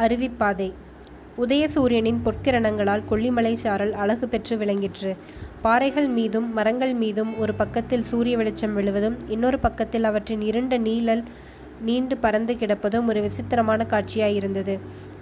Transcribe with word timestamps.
அருவிப்பாதை. 0.00 0.72
உதயசூரியனின் 1.38 2.20
பொற்கிரணங்களால் 2.24 3.06
கொல்லிமலை 3.10 3.52
சாரல் 3.52 3.92
அழகு 3.92 4.28
பெற்று 4.28 4.56
விளங்கிற்று. 4.56 5.16
பாறைகள் 5.62 6.08
மீதும் 6.08 6.52
மரங்கள் 6.52 6.94
மீதும் 6.94 7.38
ஒரு 7.38 7.54
பக்கத்தில் 7.54 8.02
சூரிய 8.02 8.36
வெளிச்சம் 8.36 8.74
விழுவதும் 8.74 9.16
இன்னொரு 9.28 9.58
பக்கத்தில் 9.58 10.04
அவற்றின் 10.04 10.40
இருண்ட 10.40 10.76
நீழல் 10.78 11.22
நீண்டு 11.80 12.16
பறந்து 12.16 12.56
கிடப்பதும் 12.56 13.06
ஒரு 13.06 13.20
விசித்திரமான 13.20 13.86
காட்சியாயிருந்தது 13.90 14.74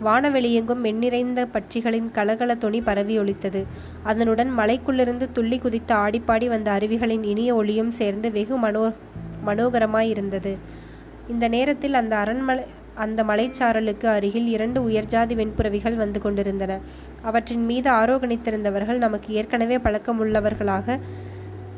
வானவெளியெங்கும் 0.04 0.82
வெண்ணிறைந்த 0.82 1.46
பட்சிகளின் 1.52 2.08
கலகல 2.12 2.54
தொனி 2.54 2.80
பரவி 2.80 3.18
ஒலித்தது. 3.18 3.66
அதனுடன் 4.02 4.50
மலைக்குள்ளிருந்து 4.58 5.28
துள்ளி 5.32 5.58
குதித்து 5.58 5.94
ஆடிப்பாடி 5.94 6.48
வந்த 6.48 6.70
அருவிகளின் 6.72 7.24
இனிய 7.24 7.54
ஒளியும் 7.54 7.90
சேர்ந்து 7.90 8.30
வெகு 8.32 8.56
மனோ 8.56 8.92
மனோகரமாயிருந்தது 9.46 10.52
இந்த 11.28 11.48
நேரத்தில் 11.48 11.94
அந்த 11.94 12.16
அரண்மனை 12.16 12.64
அந்த 12.98 13.24
மலைச்சாரலுக்கு 13.24 14.06
அருகில் 14.06 14.46
இரண்டு 14.46 14.78
உயர்ஜாதி 14.88 15.34
வெண்புறவிகள் 15.40 15.96
வந்து 15.96 16.20
கொண்டிருந்தன. 16.20 16.78
அவற்றின் 17.22 17.64
மீது 17.64 17.90
ஆரோகணித்திருந்தவர்கள் 17.90 18.96
நமக்கு 18.96 19.34
ஏற்கனவே 19.34 19.76
பழக்கமுள்ளவர்களாக 19.76 20.98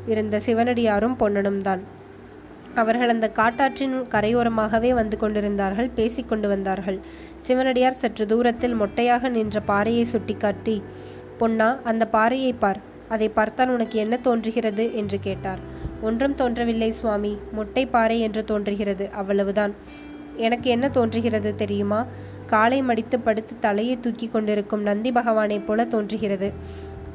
இருந்த 0.07 0.35
சிவனடியாரும் 0.45 1.17
பொன்னனும் 1.17 1.61
தான். 1.61 1.81
அவர்கள் 2.75 3.09
அந்த 3.09 3.27
காட்டாற்றின் 3.39 3.95
கரையோரமாகவே 4.09 4.91
வந்து 4.93 5.17
கொண்டிருந்தார்கள் 5.17 5.89
பேசிக்கொண்டு 5.95 6.47
வந்தார்கள். 6.47 6.99
சிவனடியார் 7.39 8.01
சற்று 8.03 8.25
தூரத்தில் 8.25 8.75
மொட்டையாக 8.75 9.29
நின்ற 9.29 9.59
பாறையை 9.61 10.03
சுட்டிக்காட்டி 10.03 10.77
பொன்னா 11.37 11.67
அந்த 11.83 12.03
பாறையை 12.07 12.53
பார் 12.53 12.79
அதை 13.09 13.27
பார்த்தால் 13.29 13.69
உனக்கு 13.69 13.95
என்ன 13.99 14.15
தோன்றுகிறது? 14.17 14.83
என்று 14.95 15.17
கேட்டார். 15.19 15.61
ஒன்றும் 16.01 16.35
தோன்றவில்லை 16.35 16.91
சுவாமி 16.91 17.31
மொட்டை 17.51 17.83
பாறை 17.85 18.17
என்று 18.19 18.41
தோன்றுகிறது 18.45 19.05
அவ்வளவுதான். 19.11 19.73
எனக்கு 20.35 20.69
என்ன 20.69 20.89
தோன்றுகிறது 20.89 21.55
தெரியுமா? 21.55 22.05
காலை 22.45 22.81
மடித்து 22.81 23.19
படுத்து 23.19 23.55
தலையை 23.59 23.99
தூக்கி 23.99 24.27
கொண்டிருக்கும் 24.27 24.81
நந்தி 24.81 25.11
பகவானைப் 25.11 25.67
போல 25.67 25.85
தோன்றுகிறது. 25.85 26.51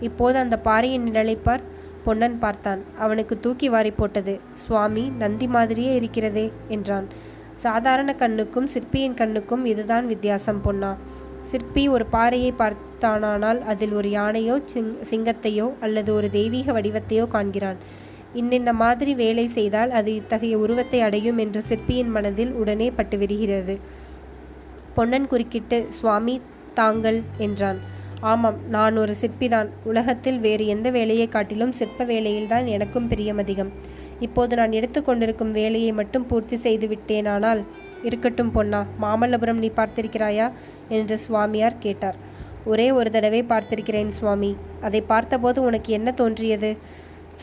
இப்போது 0.00 0.38
அந்த 0.38 0.58
பாறையின் 0.58 1.04
நிழலைப்பார் 1.04 1.60
பொன்னன் 2.04 2.38
பார்த்தான். 2.38 2.80
அவனுக்கு 2.98 3.40
தூக்கி 3.40 3.68
வாரி 3.68 3.90
போட்டது 3.90 4.40
சுவாமி 4.54 5.12
நந்தி 5.18 5.46
மாதிரியே 5.46 5.94
இருக்கிறதே 5.94 6.52
என்றான். 6.68 7.06
சாதாரண 7.54 8.14
கண்ணுக்கும் 8.14 8.66
சிற்பியின் 8.66 9.14
கண்ணுக்கும் 9.14 9.64
இதுதான் 9.64 10.06
வித்தியாசம் 10.06 10.60
பொன்னா. 10.60 10.96
சிற்பி 11.42 11.88
ஒரு 11.88 12.06
பாறையை 12.06 12.52
பார்த்தானால் 12.52 13.60
அதில் 13.60 13.92
ஒரு 13.92 14.10
யானையோ 14.10 14.60
சிங் 14.64 14.96
சிங்கத்தையோ 15.10 15.72
அல்லது 15.80 16.14
ஒரு 16.14 16.30
தெய்வீக 16.30 16.72
வடிவத்தையோ 16.72 17.26
காண்கிறான். 17.26 17.76
இன்னின்ன 18.36 18.70
மாதிரி 18.72 19.14
வேலை 19.14 19.46
செய்தால் 19.48 19.90
அது 19.90 20.10
இத்தகைய 20.14 20.58
உருவத்தை 20.58 21.00
அடையும் 21.00 21.38
என்று 21.38 21.62
சிற்பியின் 21.62 22.10
மனதில் 22.10 22.52
உடனே 22.52 22.88
பட்டு 22.90 23.16
விரிகிறது. 23.18 23.76
பொன்னன் 24.94 25.26
குறுக்கிட்டு 25.26 25.78
சுவாமி 25.90 26.34
தாங்கள் 26.74 27.18
என்றான். 27.38 27.78
ஆமாம் 28.20 28.58
நான் 28.68 28.96
ஒரு 28.96 29.14
சிற்பிதான். 29.20 29.68
உலகத்தில் 29.84 30.38
வேறு 30.38 30.66
எந்த 30.66 30.90
வேலையை 30.90 31.26
காட்டிலும் 31.28 31.72
சிற்ப 31.72 32.04
வேலையில்தான் 32.04 32.66
எனக்கும் 32.66 33.08
பிரியம் 33.08 33.38
அதிகம். 33.38 33.72
இப்போது 34.20 34.56
நான் 34.56 34.72
எடுத்துக்கொண்டிருக்கும் 34.72 35.52
வேலையை 35.52 35.92
மட்டும் 35.92 36.26
பூர்த்தி 36.26 36.56
செய்து 36.56 36.86
விட்டேனானால் 36.86 37.62
இருக்கட்டும் 38.02 38.52
பொன்னா 38.52 38.80
மாமல்லபுரம் 39.02 39.62
நீ 39.64 39.68
பார்த்திருக்கிறாயா? 39.76 40.46
என்று 40.88 41.16
சுவாமியார் 41.18 41.78
கேட்டார். 41.78 42.18
ஒரே 42.64 42.86
ஒரு 42.90 43.10
தடவை 43.10 43.40
பார்த்திருக்கிறேன் 43.42 44.08
சுவாமி. 44.08 44.50
அதை 44.80 45.00
பார்த்தபோது 45.00 45.58
உனக்கு 45.62 45.90
என்ன 45.92 46.10
தோன்றியது? 46.12 46.70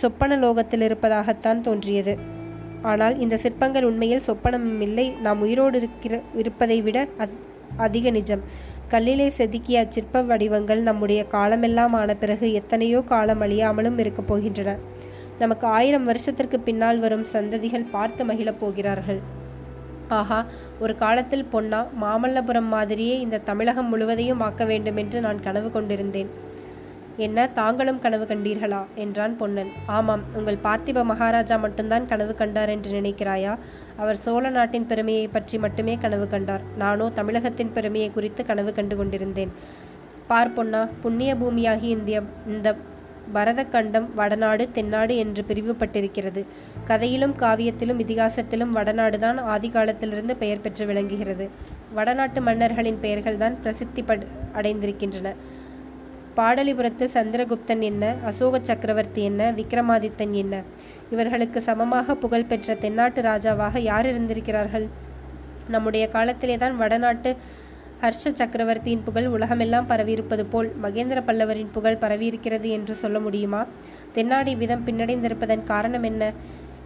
சொப்பன 0.01 0.37
லோகத்தில் 0.43 0.85
இருப்பதாகத்தான் 0.87 1.63
தோன்றியது. 1.67 2.13
ஆனால் 2.91 3.15
இந்த 3.23 3.35
சிற்பங்கள் 3.43 3.87
உண்மையில் 3.89 4.27
சொப்பனம் 4.27 4.67
இல்லை. 4.87 5.07
நாம் 5.25 5.41
உயிரோடு 5.41 5.77
இருக்கிற 5.81 6.15
இருப்பதை 6.41 6.77
விட 6.87 7.07
அதிக 7.85 8.07
நிஜம். 8.09 8.41
கல்லிலே 8.91 9.27
செதுக்கிய 9.37 9.75
அச்சிற்ப 9.83 10.21
வடிவங்கள் 10.31 10.81
நம்முடைய 10.81 11.21
காலமெல்லாம் 11.27 11.93
ஆன 11.99 12.15
பிறகு 12.23 12.47
எத்தனையோ 12.53 12.99
காலம் 13.11 13.41
அழியாமலும் 13.41 13.97
இருக்கப் 14.03 14.29
போகின்றன. 14.31 14.71
நமக்கு 15.39 15.65
ஆயிரம் 15.77 16.05
வருஷத்திற்கு 16.09 16.57
பின்னால் 16.59 16.99
வரும் 16.99 17.25
சந்ததிகள் 17.31 17.91
பார்த்து 17.91 18.23
மகிழப் 18.25 18.59
போகிறார்கள். 18.59 19.21
ஆஹா 20.17 20.39
ஒரு 20.79 20.93
காலத்தில் 20.95 21.49
பொன்னா 21.53 21.79
மாமல்லபுரம் 22.01 22.69
மாதிரியே 22.75 23.15
இந்த 23.19 23.43
தமிழகம் 23.49 23.89
முழுவதையும் 23.89 24.43
ஆக்க 24.47 24.63
வேண்டும் 24.71 24.99
என்று 25.03 25.19
நான் 25.21 25.41
கனவு 25.41 25.69
கொண்டிருந்தேன். 25.71 26.29
என்ன 27.17 27.47
தாங்களும் 27.47 27.99
கனவு 27.99 28.25
கண்டீர்களா? 28.25 28.85
என்றான் 28.95 29.37
பொன்னன். 29.37 29.69
ஆமாம் 29.85 30.21
உங்கள் 30.33 30.57
பார்த்திப 30.63 31.03
மகாராஜா 31.03 31.55
மட்டும்தான் 31.55 32.05
கனவு 32.05 32.35
கண்டார் 32.35 32.69
என்று 32.69 33.01
நினைக்கிறாயா? 33.01 33.57
அவர் 33.97 34.15
சோழ 34.15 34.49
நாட்டின் 34.49 34.87
பெருமையை 34.87 35.27
பற்றி 35.27 35.57
மட்டுமே 35.57 35.97
கனவு 35.97 36.27
கண்டார். 36.27 36.61
நானோ 36.77 37.09
தமிழகத்தின் 37.09 37.71
பெருமையை 37.73 38.11
குறித்து 38.11 38.45
கனவு 38.45 38.73
கண்டு 38.73 38.95
கொண்டிருந்தேன். 38.95 39.51
பார் 40.27 40.53
பொன்னா 40.53 40.87
புண்ணிய 41.01 41.35
பூமியாகி 41.35 41.81
இந்திய 41.81 42.23
இந்த 42.47 42.75
பரதக்கண்டம் 43.33 44.07
வடநாடு 44.15 44.71
தென்னாடு 44.71 45.15
என்று 45.15 45.45
பிரிவுபட்டிருக்கிறது. 45.47 46.45
கதையிலும் 46.85 47.35
காவியத்திலும் 47.39 47.99
இதிகாசத்திலும் 47.99 48.73
வடநாடுதான் 48.73 49.41
ஆதி 49.41 49.69
காலத்திலிருந்து 49.69 50.35
பெயர் 50.35 50.61
பெற்று 50.61 50.85
விளங்குகிறது. 50.85 51.49
வடநாட்டு 51.93 52.41
மன்னர்களின் 52.41 52.99
பெயர்கள்தான் 53.01 53.55
பிரசித்தி 53.61 54.03
அடைந்திருக்கின்றன. 54.53 55.33
பாடலிபுரத்து 56.37 57.05
சந்திரகுப்தன் 57.15 57.81
என்ன 57.81 58.03
அசோக 58.29 58.59
சக்கரவர்த்தி 58.69 59.21
என்ன 59.23 59.51
விக்ரமாதித்தன் 59.51 60.31
என்ன? 60.31 60.61
இவர்களுக்கு 61.11 61.61
சமமாக 61.61 62.15
புகழ்பெற்ற 62.15 62.75
தென்னாட்டு 62.75 63.21
ராஜாவாக 63.21 63.79
யார் 63.89 64.07
இருந்திருக்கிறார்கள்? 64.11 64.87
நம்முடைய 65.67 66.05
காலத்திலே 66.15 66.55
தான் 66.57 66.77
வடநாட்டு 66.77 67.31
ஹர்ஷ 68.01 68.31
சக்கரவர்த்தியின் 68.39 69.03
புகழ் 69.03 69.27
உலகமெல்லாம் 69.27 69.89
பரவியிருப்பது 69.89 70.45
போல் 70.49 70.69
மகேந்திர 70.85 71.19
பல்லவரின் 71.27 71.71
புகழ் 71.71 72.01
பரவியிருக்கிறது 72.01 72.69
என்று 72.69 72.95
சொல்ல 72.95 73.19
முடியுமா? 73.19 73.61
தென்னாடி 74.15 74.53
விதம் 74.57 74.85
பின்னடைந்திருப்பதன் 74.87 75.63
காரணம் 75.63 76.03
என்ன? 76.03 76.31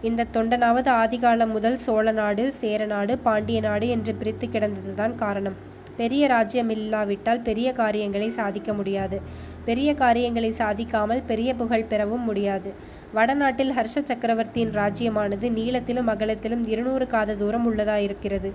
இந்த 0.02 0.26
தொண்டனாவது 0.32 0.90
ஆதிகாலம் 1.02 1.54
முதல் 1.56 1.76
சோழ 1.76 2.12
நாடு 2.12 2.44
சேரநாடு 2.60 3.14
பாண்டிய 3.18 3.60
நாடு 3.60 3.88
என்று 3.88 4.14
பிரித்து 4.14 4.48
கிடந்ததுதான் 4.48 5.14
காரணம். 5.14 5.56
பெரிய 6.00 6.22
ராஜ்யம் 6.26 6.70
இல்லாவிட்டால் 6.70 7.40
பெரிய 7.40 7.68
காரியங்களை 7.72 8.30
சாதிக்க 8.30 8.72
முடியாது. 8.72 9.16
பெரிய 9.64 9.90
காரியங்களை 9.94 10.50
சாதிக்காமல் 10.58 11.22
பெரிய 11.26 11.50
புகழ் 11.54 11.90
பெறவும் 11.92 12.26
முடியாது. 12.30 12.70
வடநாட்டில் 13.12 13.70
ஹர்ஷ 13.70 13.96
சக்கரவர்த்தியின் 14.10 14.74
ராஜ்யமானது 14.80 15.48
நீளத்திலும் 15.50 16.10
அகலத்திலும் 16.14 16.64
இருநூறு 16.66 17.06
காத 17.06 17.34
தூரம் 17.34 17.66
உள்ளதாயிருக்கிறது. 17.68 18.52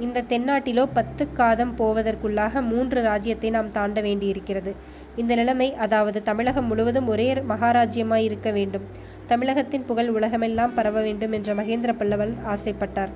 இந்த 0.00 0.24
தென்னாட்டிலோ 0.28 0.84
பத்து 0.92 1.24
காதம் 1.32 1.74
போவதற்குள்ளாக 1.78 2.62
மூன்று 2.70 3.00
ராஜ்யத்தை 3.02 3.50
நாம் 3.56 3.72
தாண்ட 3.72 3.98
வேண்டியிருக்கிறது. 4.00 4.72
இந்த 5.16 5.32
நிலைமை 5.34 5.68
அதாவது 5.84 6.20
தமிழகம் 6.22 6.66
முழுவதும் 6.66 7.08
ஒரே 7.08 7.28
மகாராஜ்யமாய் 7.52 8.26
இருக்க 8.28 8.50
வேண்டும். 8.50 8.86
தமிழகத்தின் 9.26 9.86
புகழ் 9.86 10.10
உலகமெல்லாம் 10.10 10.74
பரவ 10.74 11.00
வேண்டும் 11.00 11.32
என்ற 11.32 11.54
மகேந்திர 11.54 11.92
பல்லவன் 12.00 12.34
ஆசைப்பட்டார். 12.46 13.14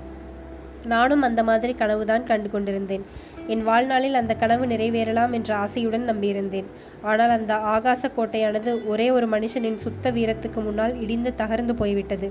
நானும் 0.88 1.22
அந்த 1.22 1.40
மாதிரி 1.42 1.72
கனவுதான் 1.72 2.24
கண்டு 2.24 2.50
கொண்டிருந்தேன். 2.50 3.04
என் 3.46 3.64
வாழ்நாளில் 3.64 4.14
அந்த 4.14 4.34
கனவு 4.34 4.66
நிறைவேறலாம் 4.66 5.30
என்ற 5.30 5.50
ஆசையுடன் 5.56 6.06
நம்பியிருந்தேன். 6.10 6.68
ஆனால் 7.02 7.30
அந்த 7.30 7.52
ஆகாச 7.74 8.10
கோட்டையானது 8.16 8.72
ஒரே 8.86 9.08
ஒரு 9.10 9.28
மனுஷனின் 9.28 9.82
சுத்த 9.86 10.12
வீரத்துக்கு 10.12 10.60
முன்னால் 10.64 11.00
இடிந்து 11.00 11.32
தகர்ந்து 11.38 11.72
போய்விட்டது. 11.72 12.28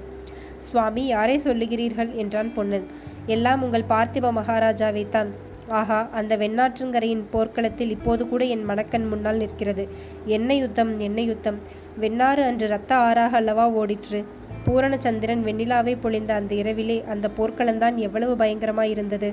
சுவாமி 0.60 1.06
யாரை 1.06 1.36
சொல்லுகிறீர்கள்? 1.40 2.12
என்றான் 2.16 2.54
பொன்னன். 2.54 2.88
எல்லாம் 3.26 3.64
உங்கள் 3.64 3.90
பார்த்திப 3.90 4.32
மகாராஜாவைத்தான். 4.40 5.32
ஆஹா 5.80 6.00
அந்த 6.12 6.34
வெண்ணாற்றங்கரையின் 6.38 7.24
போர்க்களத்தில் 7.32 7.90
இப்போது 7.90 8.24
கூட 8.30 8.44
என் 8.46 8.66
மணக்கண் 8.70 9.08
முன்னால் 9.10 9.38
நிற்கிறது. 9.38 9.84
என்ன 10.26 10.56
யுத்தம் 10.56 11.00
என்ன 11.00 11.22
யுத்தம்? 11.22 11.60
வெண்ணாறு 12.00 12.44
அன்று 12.44 12.68
இரத்த 12.68 12.92
ஆறாக 12.96 13.38
அல்லவா 13.38 13.66
ஓடிற்று. 13.70 14.22
பூரணச்சந்திரன் 14.68 15.44
வெண்ணிலாவை 15.48 15.94
பொழிந்த 16.04 16.32
அந்த 16.40 16.56
இரவிலே 16.56 16.96
அந்த 17.14 17.28
போர்க்களந்தான் 17.38 17.96
எவ்வளவு 17.96 18.34
பயங்கரமாயிருந்தது. 18.36 19.30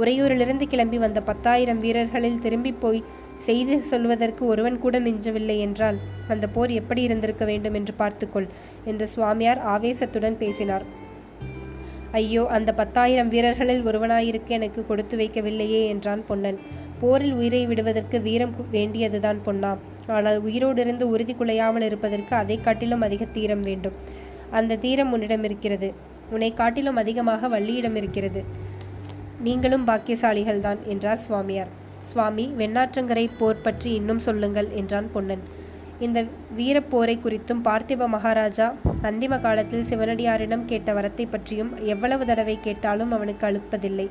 உறையூரிலிருந்து 0.00 0.66
கிளம்பி 0.72 0.98
வந்த 0.98 1.20
பத்தாயிரம் 1.22 1.78
வீரர்களில் 1.78 2.40
திரும்பி 2.40 2.72
போய் 2.84 3.02
செய்தி 3.46 3.76
சொல்வதற்கு 3.90 4.42
ஒருவன் 4.46 4.78
கூட 4.78 4.96
மிஞ்சவில்லை 5.00 5.56
என்றால் 5.58 5.98
அந்த 6.28 6.46
போர் 6.46 6.72
எப்படி 6.80 7.02
இருந்திருக்க 7.02 7.44
வேண்டும் 7.44 7.74
என்று 7.74 7.94
பார்த்துக்கொள் 7.94 8.48
என்று 8.84 9.06
சுவாமியார் 9.06 9.60
ஆவேசத்துடன் 9.74 10.40
பேசினார். 10.42 10.84
ஐயோ 12.12 12.42
அந்த 12.56 12.70
பத்தாயிரம் 12.80 13.28
வீரர்களில் 13.28 13.84
ஒருவனாயிருக்க 13.84 14.50
எனக்கு 14.58 14.80
கொடுத்து 14.86 15.16
வைக்கவில்லையே 15.16 15.82
என்றான் 15.92 16.22
பொன்னன். 16.26 16.58
போரில் 17.00 17.32
உயிரை 17.32 17.62
விடுவதற்கு 17.66 18.16
வீரம் 18.20 18.52
வேண்டியதுதான் 18.70 19.40
பொன்னா. 19.44 19.72
ஆனால் 20.06 20.38
உயிரோடிருந்து 20.42 21.04
உறுதி 21.14 21.34
குலையாமல் 21.34 21.86
இருப்பதற்கு 21.88 22.34
அதை 22.36 22.56
காட்டிலும் 22.60 23.00
அதிக 23.00 23.24
தீரம் 23.36 23.62
வேண்டும். 23.62 23.96
அந்த 24.58 24.78
தீரம் 24.84 25.12
உன்னிடம் 25.12 25.44
இருக்கிறது. 25.44 25.88
உன்னை 26.30 26.50
காட்டிலும் 26.54 27.00
அதிகமாக 27.02 27.48
வள்ளியிடம் 27.48 27.96
இருக்கிறது. 28.00 28.42
நீங்களும் 29.46 29.86
பாக்கியசாலிகள்தான் 29.86 30.80
என்றார் 30.84 31.24
சுவாமியார். 31.26 31.72
சுவாமி 32.12 32.44
வெண்ணாற்றங்கரை 32.58 33.26
போர் 33.38 33.64
பற்றி 33.66 33.90
இன்னும் 33.94 34.22
சொல்லுங்கள் 34.26 34.68
என்றான் 34.80 35.08
பொன்னன். 35.12 35.42
இந்த 35.98 36.18
வீரப்போரை 36.56 37.14
குறித்தும் 37.24 37.64
பார்த்திப 37.64 38.08
மகாராஜா 38.08 38.66
அந்திம 39.08 39.34
காலத்தில் 39.40 39.88
சிவனடியாரிடம் 39.90 40.64
கேட்ட 40.64 40.92
வரத்தை 40.92 41.26
பற்றியும் 41.30 41.72
எவ்வளவு 41.92 42.26
தடவை 42.26 42.56
கேட்டாலும் 42.60 43.12
அவனுக்கு 43.12 43.46
அழுப்பதில்லை. 43.46 44.06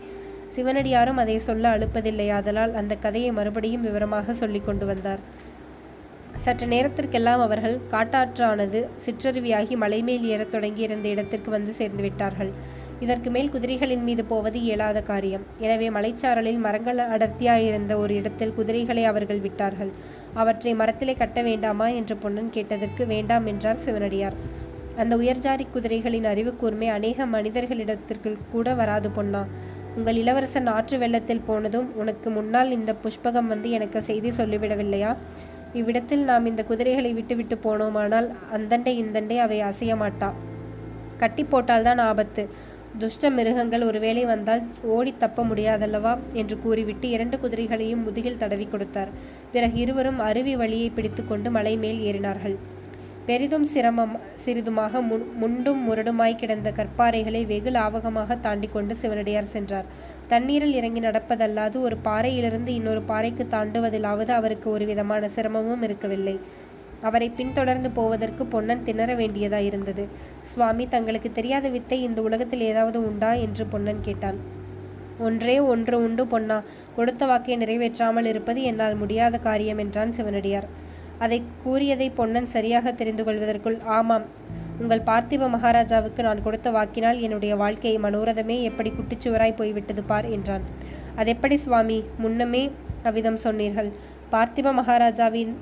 சிவனடியாரும் 0.55 1.19
அதை 1.23 1.37
சொல்ல 1.39 1.65
அழுப்பதில்லை 1.75 2.27
ஆதலால் 2.37 2.73
அந்த 2.73 2.93
கதையை 2.95 3.31
மறுபடியும் 3.31 3.81
விவரமாக 3.81 4.33
சொல்லிக் 4.33 4.65
கொண்டு 4.65 4.85
வந்தார். 4.85 5.21
சற்று 6.43 6.67
நேரத்திற்கெல்லாம் 6.67 7.41
அவர்கள் 7.41 7.75
காட்டாற்றானது 7.91 8.79
சிற்றருவியாகி 9.05 9.75
மலைமேல் 9.83 10.23
ஏறத் 10.33 10.51
தொடங்கியிருந்த 10.51 11.07
இடத்திற்கு 11.07 11.49
வந்து 11.51 11.73
சேர்ந்து 11.73 12.01
விட்டார்கள். 12.03 12.51
இதற்கு 12.99 13.29
மேல் 13.31 13.51
குதிரைகளின் 13.51 14.03
மீது 14.03 14.23
போவது 14.25 14.57
இயலாத 14.61 15.01
காரியம். 15.01 15.43
எனவே 15.59 15.89
மலைச்சாரலில் 15.89 16.59
மரங்கள் 16.59 16.97
அடர்த்தியாயிருந்த 16.97 17.93
ஒரு 17.97 18.15
இடத்தில் 18.15 18.53
குதிரைகளை 18.53 19.05
அவர்கள் 19.05 19.39
விட்டார்கள். 19.39 19.91
அவற்றை 20.33 20.73
மரத்திலே 20.73 21.13
கட்ட 21.13 21.41
வேண்டாமா? 21.41 21.87
என்று 21.99 22.17
பொன்னன் 22.17 22.49
கேட்டதற்கு 22.49 23.05
வேண்டாம் 23.05 23.45
என்றார் 23.45 23.83
சிவனடியார். 23.85 24.37
அந்த 24.97 25.13
உயர்ஜாரி 25.17 25.65
குதிரைகளின் 25.75 26.27
அறிவு 26.27 26.53
கூர்மை 26.55 26.87
அநேக 26.87 27.25
மனிதர்களிடத்திற்கு 27.25 28.37
கூட 28.51 28.73
வராது 28.73 29.09
பொன்னா. 29.11 29.43
உங்கள் 29.95 30.15
இளவரசன் 30.15 30.67
ஆற்று 30.67 30.97
வெள்ளத்தில் 30.97 31.47
போனதும் 31.47 31.87
உனக்கு 31.95 32.29
முன்னால் 32.29 32.69
இந்த 32.71 32.91
புஷ்பகம் 33.03 33.49
வந்து 33.53 33.69
எனக்கு 33.69 34.01
செய்தி 34.01 34.29
சொல்லிவிடவில்லையா? 34.29 35.13
இவ்விடத்தில் 35.73 36.23
நாம் 36.23 36.45
இந்த 36.45 36.63
குதிரைகளை 36.63 37.13
விட்டுவிட்டு 37.13 37.57
போனோமானால் 37.63 38.27
அந்தண்டை 38.53 38.93
இந்தண்டை 39.03 39.37
அவை 39.37 39.61
அசைய 39.61 39.95
மாட்டா. 39.95 40.31
கட்டி 41.17 41.43
போட்டால்தான் 41.43 42.01
ஆபத்து. 42.01 42.49
துஷ்ட 42.97 43.29
மிருகங்கள் 43.29 43.83
ஒருவேளை 43.83 44.25
வந்தால் 44.25 44.61
ஓடி 44.81 45.13
தப்ப 45.17 45.43
முடியாதல்லவா? 45.43 46.17
என்று 46.33 46.59
கூறிவிட்டு 46.59 47.09
இரண்டு 47.09 47.39
குதிரைகளையும் 47.39 48.03
முதுகில் 48.03 48.37
தடவி 48.37 48.67
கொடுத்தார். 48.71 49.09
பிறகு 49.51 49.79
இருவரும் 49.79 50.19
அருவி 50.19 50.55
வழியை 50.55 50.89
பிடித்துக்கொண்டு 50.89 51.51
மலை 51.51 51.77
மேல் 51.77 51.99
ஏறினார்கள். 51.99 52.57
பெரிதும் 53.25 53.65
சிரமம் 53.65 54.13
சிறிதுமாக 54.43 55.01
முன் 55.09 55.25
முண்டும் 55.41 55.81
முரடுமாய் 55.87 56.37
கிடந்த 56.39 56.69
கற்பாறைகளை 56.77 57.41
வெகு 57.45 57.71
லாவகமாக 57.71 58.39
தாண்டி 58.39 58.67
கொண்டு 58.67 58.93
சிவனடியார் 58.95 59.51
சென்றார். 59.55 59.87
தண்ணீரில் 60.27 60.73
இறங்கி 60.73 61.01
நடப்பதல்லாது 61.01 61.77
ஒரு 61.81 61.97
பாறையிலிருந்து 61.97 62.73
இன்னொரு 62.73 63.01
பாறைக்கு 63.01 63.45
தாண்டுவதிலாவது 63.51 64.33
அவருக்கு 64.39 64.67
ஒரு 64.71 64.85
விதமான 64.85 65.29
சிரமமும் 65.35 65.85
இருக்கவில்லை. 65.89 66.35
அவரை 67.01 67.27
பின்தொடர்ந்து 67.29 67.91
போவதற்கு 67.91 68.43
பொன்னன் 68.45 68.83
திணற 68.83 69.11
வேண்டியதாயிருந்தது 69.15 70.03
சுவாமி 70.53 70.85
தங்களுக்கு 70.87 71.31
தெரியாத 71.31 71.67
வித்தை 71.69 71.99
இந்த 72.01 72.21
உலகத்தில் 72.21 72.67
ஏதாவது 72.71 72.99
உண்டா 73.09 73.31
என்று 73.45 73.65
பொன்னன் 73.65 74.01
கேட்டான். 74.01 74.39
ஒன்றே 75.19 75.55
ஒன்று 75.71 75.95
உண்டு 76.05 76.23
பொன்னா. 76.27 76.57
கொடுத்த 76.95 77.25
வாக்கை 77.25 77.57
நிறைவேற்றாமல் 77.57 78.25
இருப்பது 78.25 78.61
என்னால் 78.63 78.95
முடியாத 78.95 79.35
காரியம் 79.37 79.77
என்றான் 79.77 80.15
சிவனடியார். 80.17 80.69
அதை 81.25 81.39
கூறியதை 81.63 82.07
பொன்னன் 82.19 82.49
சரியாக 82.55 82.91
தெரிந்து 82.91 83.23
கொள்வதற்குள் 83.23 83.77
ஆமாம் 83.97 84.25
உங்கள் 84.81 85.07
பார்த்திப 85.09 85.47
மகாராஜாவுக்கு 85.55 86.21
நான் 86.27 86.43
கொடுத்த 86.45 86.67
வாக்கினால் 86.71 87.19
என்னுடைய 87.19 87.55
வாழ்க்கை 87.55 87.91
மனோரதமே 87.99 88.55
எப்படி 88.69 88.89
குட்டிச்சுவராய் 88.89 89.59
போய்விட்டது 89.59 90.03
பார் 90.03 90.27
என்றான். 90.29 90.63
அதெப்படி 91.15 91.57
சுவாமி? 91.57 91.99
முன்னமே 92.17 92.63
அவ்விதம் 93.03 93.43
சொன்னீர்கள். 93.45 93.91
பார்த்திப 94.31 94.73
மகாராஜாவின் 94.79 95.53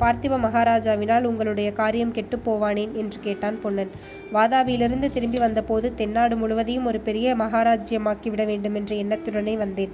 பார்த்திப 0.00 0.36
மகாராஜாவினால் 0.44 1.26
உங்களுடைய 1.30 1.68
காரியம் 1.72 2.14
கெட்டு 2.16 2.36
போவானேன் 2.46 2.92
என்று 2.92 3.18
கேட்டான் 3.20 3.58
பொன்னன். 3.60 3.90
வாதாபியிலிருந்து 4.32 5.08
திரும்பி 5.12 5.38
வந்தபோது 5.38 5.88
தென்னாடு 5.94 6.36
முழுவதையும் 6.36 6.88
ஒரு 6.90 7.00
பெரிய 7.00 7.34
மகாராஜ்யமாக்கிவிட 7.36 8.44
வேண்டும் 8.46 8.78
என்ற 8.80 8.92
எண்ணத்துடனே 8.94 9.54
வந்தேன். 9.56 9.92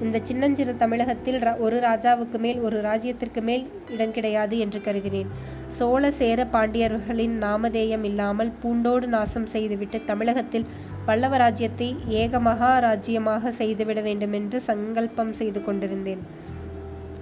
இந்த 0.00 0.20
சின்னஞ்சிறு 0.24 0.76
தமிழகத்தில் 0.76 1.38
ஒரு 1.58 1.78
ராஜாவுக்கு 1.78 2.38
மேல் 2.38 2.60
ஒரு 2.60 2.80
ராஜ்யத்திற்கு 2.80 3.42
மேல் 3.42 3.64
இடம் 3.88 4.12
கிடையாது 4.12 4.58
என்று 4.58 4.80
கருதினேன். 4.80 5.30
சோழ 5.68 6.10
சேர 6.10 6.44
பாண்டியர்களின் 6.44 7.36
நாமதேயம் 7.38 8.04
இல்லாமல் 8.04 8.52
பூண்டோடு 8.62 9.06
நாசம் 9.06 9.46
செய்துவிட்டு 9.46 10.04
தமிழகத்தில் 10.04 10.66
பல்லவ 11.04 11.36
ராஜ்யத்தை 11.36 11.96
ஏக 12.08 12.56
ராஜ்யமாக 12.58 13.52
செய்துவிட 13.52 14.00
வேண்டுமென்று 14.00 14.60
சங்கல்பம் 14.60 15.32
செய்து 15.32 15.64
கொண்டிருந்தேன். 15.64 16.24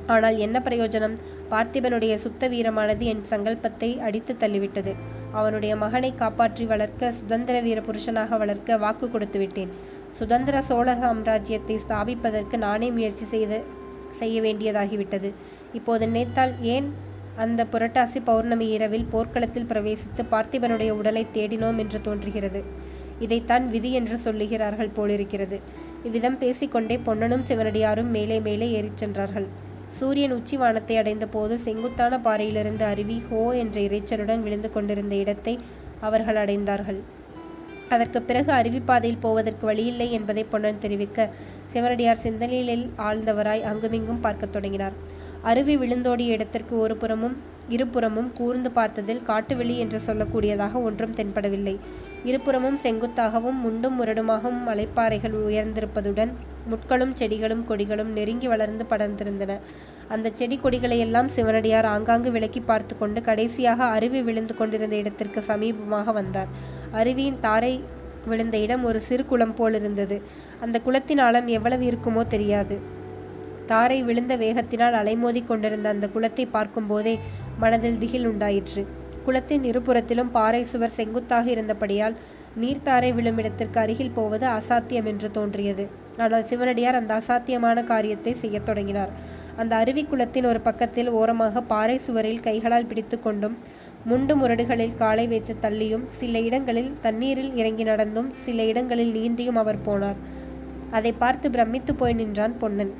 ஆனால் 0.06 0.37
என்ன 0.37 0.62
பிரயோஜனம்? 0.64 1.16
பார்த்திபனுடைய 1.50 2.14
சுத்த 2.14 2.49
வீரமானது 2.49 3.05
என் 3.05 3.25
சங்கல்பத்தை 3.31 3.99
அடித்து 3.99 4.34
தள்ளிவிட்டது. 4.34 4.94
அவனுடைய 5.32 5.76
மகனை 5.76 6.14
காப்பாற்றி 6.14 6.64
வளர்க்க 6.64 7.12
சுதந்திர 7.12 7.61
வீர 7.61 7.81
புருஷனாக 7.81 8.38
வளர்க்க 8.38 8.76
வாக்கு 8.76 9.11
கொடுத்து 9.11 9.38
விட்டேன் 9.38 9.70
சுதந்திர 10.19 10.57
சோழ 10.62 10.95
சாம்ராஜ்யத்தை 10.95 11.77
ஸ்தாபிப்பதற்கு 11.85 12.57
நானே 12.57 12.89
முயற்சி 12.91 13.25
செய்த 13.25 13.61
செய்ய 14.21 14.37
வேண்டியதாகிவிட்டது. 14.43 15.29
இப்போது 15.73 16.05
நினைத்தால் 16.07 16.55
ஏன் 16.75 16.89
அந்த 17.37 17.67
புரட்டாசி 17.73 18.21
பௌர்ணமி 18.25 18.67
இரவில் 18.69 19.11
போர்க்களத்தில் 19.11 19.69
பிரவேசித்து 19.71 20.23
பார்த்திபனுடைய 20.33 20.91
உடலை 20.91 21.25
தேடினோம் 21.33 21.79
என்று 21.79 22.01
தோன்றுகிறது. 22.01 22.61
இதைத்தான் 23.19 23.65
விதி 23.69 23.91
என்று 23.93 24.17
சொல்லுகிறார்கள் 24.25 24.95
போலிருக்கிறது. 24.99 25.57
இவ்விதம் 26.05 26.39
பேசிக்கொண்டே 26.39 26.97
பொன்னனும் 27.07 27.47
சிவனடியாரும் 27.49 28.11
மேலே 28.17 28.39
மேலே 28.41 28.69
ஏறிச் 28.71 29.01
சென்றார்கள். 29.03 29.49
சூரியன் 29.99 30.35
உச்சி 30.37 30.57
வானத்தை 30.57 30.97
அடைந்த 30.97 31.27
போது 31.27 31.55
செங்குத்தான 31.59 32.21
பாறையிலிருந்து 32.21 32.85
அருவி 32.85 33.17
ஹோ 33.31 33.41
என்ற 33.53 33.77
இறைச்சலுடன் 33.81 34.43
விழுந்து 34.43 34.71
கொண்டிருந்த 34.73 35.15
இடத்தை 35.15 35.55
அவர்கள் 36.01 36.37
அடைந்தார்கள். 36.37 37.01
அதற்கு 37.90 38.22
பிறகு 38.22 38.50
அருவிப்பாதையில் 38.52 39.20
போவதற்கு 39.20 39.64
வழியில்லை 39.66 40.08
என்பதை 40.12 40.44
பொன்னன் 40.44 40.78
தெரிவிக்க 40.78 41.28
சிவனடியார் 41.72 42.25
சிந்தனையில் 42.25 42.84
ஆழ்ந்தவராய் 43.08 43.66
அங்குமிங்கும் 43.70 44.20
பார்க்கத் 44.20 44.52
தொடங்கினார். 44.52 44.96
அருவி 45.42 45.75
விழுந்தோடிய 45.76 46.37
இடத்திற்கு 46.37 46.75
ஒரு 46.78 46.96
புறமும் 46.96 47.37
இருபுறமும் 47.69 48.31
கூர்ந்து 48.32 48.70
பார்த்ததில் 48.70 49.22
காட்டுவெளி 49.22 49.75
என்று 49.78 49.98
சொல்லக்கூடியதாக 50.06 50.82
ஒன்றும் 50.88 51.14
தென்படவில்லை. 51.19 51.75
இருபுறமும் 52.25 52.78
செங்குத்தாகவும் 52.82 53.58
முண்டும் 53.64 53.96
முரடுமாகவும் 53.98 54.64
மலைப்பாறைகள் 54.69 55.37
உயர்ந்திருப்பதுடன் 55.48 56.32
முட்களும் 56.70 57.14
செடிகளும் 57.14 57.64
கொடிகளும் 57.69 58.10
நெருங்கி 58.16 58.46
வளர்ந்து 58.46 58.84
படர்ந்திருந்தன. 58.90 59.54
அந்த 60.08 60.31
செடி 60.34 60.56
கொடிகளை 60.56 60.98
எல்லாம் 60.98 61.28
சிவனடியார் 61.28 61.88
ஆங்காங்கு 61.94 62.31
விலக்கி 62.31 62.60
பார்த்து 62.60 62.94
கொண்டு 62.98 63.20
கடைசியாக 63.22 63.84
அருவி 63.96 64.22
விழுந்து 64.22 64.54
கொண்டிருந்த 64.54 64.96
இடத்திற்கு 64.96 65.40
சமீபமாக 65.40 66.12
வந்தார். 66.12 66.52
அருவியின் 66.98 67.40
தாரை 67.40 67.75
விழுந்த 68.31 68.56
இடம் 68.58 68.82
ஒரு 68.84 68.98
சிறு 69.00 69.25
குளம் 69.26 69.54
போல் 69.54 69.76
இருந்தது 69.81 70.16
அந்த 70.64 70.76
குளத்தின் 70.87 71.22
ஆழம் 71.26 71.46
எவ்வளவு 71.56 71.84
இருக்குமோ 71.90 72.22
தெரியாது. 72.26 72.76
தாரை 73.66 73.98
விழுந்த 74.02 74.34
வேகத்தினால் 74.37 74.96
அலைமோதி 75.00 75.40
கொண்டிருந்த 75.46 75.88
அந்த 75.88 76.06
குளத்தை 76.08 76.46
பார்க்கும்போதே 76.46 77.14
மனதில் 77.58 77.98
திகில் 77.98 78.26
உண்டாயிற்று. 78.26 78.82
குளத்தின் 79.25 79.64
இருபுறத்திலும் 79.70 80.31
பாறை 80.31 80.62
சுவர் 80.64 80.96
செங்குத்தாக 80.98 81.46
இருந்தபடியால் 81.50 82.14
நீர்த்தாரை 82.61 83.11
விழும் 83.14 83.38
இடத்திற்கு 83.38 83.78
அருகில் 83.80 84.14
போவது 84.14 84.47
அசாத்தியம் 84.59 85.09
என்று 85.12 85.28
தோன்றியது. 85.30 85.85
ஆனால் 86.16 86.47
சிவனடியார் 86.50 86.99
அந்த 87.00 87.12
அசாத்தியமான 87.20 87.85
காரியத்தை 87.85 88.32
செய்யத் 88.35 88.66
தொடங்கினார். 88.68 89.12
அந்த 89.56 89.73
அருவி 89.76 90.02
குளத்தின் 90.04 90.49
ஒரு 90.50 90.61
பக்கத்தில் 90.61 91.11
ஓரமாக 91.11 91.62
பாறை 91.73 91.97
சுவரில் 91.99 92.44
கைகளால் 92.47 92.88
பிடித்து 92.90 93.16
கொண்டும் 93.20 93.56
முண்டு 94.09 94.35
முரடுகளில் 94.37 94.95
காலை 94.95 95.25
வைத்து 95.28 95.54
தள்ளியும் 95.62 96.04
சில 96.09 96.40
இடங்களில் 96.40 96.90
தண்ணீரில் 97.00 97.57
இறங்கி 97.57 97.83
நடந்தும் 97.83 98.30
சில 98.45 98.64
இடங்களில் 98.64 99.12
நீந்தியும் 99.14 99.59
அவர் 99.62 99.80
போனார். 99.87 100.19
அதை 100.90 101.12
பார்த்து 101.12 101.50
பிரமித்து 101.50 101.95
போய் 101.95 102.12
நின்றான் 102.12 102.54
பொன்னன். 102.59 102.92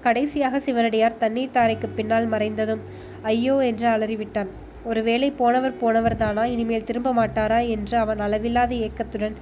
கடைசியாக 0.00 0.60
சிவனடியார் 0.60 1.16
தண்ணீர் 1.16 1.54
தாரைக்கு 1.54 1.88
பின்னால் 1.96 2.28
மறைந்ததும் 2.28 2.82
ஐயோ 3.22 3.56
என்று 3.60 3.88
அலறிவிட்டான். 3.88 4.50
ஒருவேளை 4.84 5.30
போனவர் 5.30 5.76
போனவர் 5.76 6.16
தானா 6.16 6.44
இனிமேல் 6.44 6.84
திரும்ப 6.84 7.10
மாட்டாரா? 7.12 7.68
என்று 7.68 7.98
அவன் 7.98 8.18
அளவில்லாத 8.18 8.74
ஏக்கத்துடன் 8.74 9.36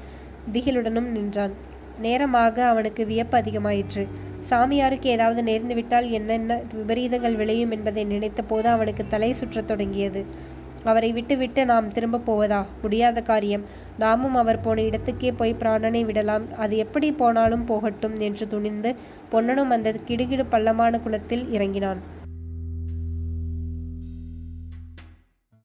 திகிலுடனும் 0.52 1.10
நின்றான். 1.16 1.54
நேரமாக 2.00 2.56
அவனுக்கு 2.66 3.06
வியப்பு 3.06 3.36
அதிகமாயிற்று. 3.38 4.02
சாமியாருக்கு 4.50 5.08
ஏதாவது 5.16 5.42
நேர்ந்துவிட்டால் 5.42 6.06
என்னென்ன 6.10 6.60
விபரீதங்கள் 6.74 7.36
விளையும் 7.36 7.70
என்பதை 7.70 8.04
நினைத்த 8.04 8.42
போது 8.42 8.68
அவனுக்கு 8.68 9.04
தலை 9.06 9.30
சுற்றத் 9.32 9.64
தொடங்கியது. 9.64 10.22
அவரை 10.84 11.12
விட்டுவிட்டு 11.12 11.64
நாம் 11.64 11.92
திரும்ப 11.92 12.18
போவதா? 12.18 12.66
முடியாத 12.82 13.20
காரியம். 13.20 13.64
நாமும் 13.98 14.34
அவர் 14.34 14.60
போன 14.60 14.82
இடத்துக்கே 14.82 15.32
போய் 15.36 15.56
பிராணனை 15.58 16.04
விடலாம். 16.04 16.56
அது 16.56 16.76
எப்படி 16.76 17.12
போனாலும் 17.12 17.64
போகட்டும் 17.64 18.16
என்று 18.16 18.48
துணிந்து 18.48 18.94
பொன்னனும் 19.28 19.70
அந்த 19.70 19.94
கிடுகிடு 20.06 20.44
பள்ளமான 20.48 21.00
குளத்தில் 21.00 21.52
இறங்கினான். 21.52 22.16